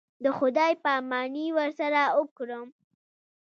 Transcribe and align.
د 0.23 0.25
خداى 0.37 0.73
پاماني 0.83 1.45
ورسره 1.57 2.01
وكړم. 2.17 2.67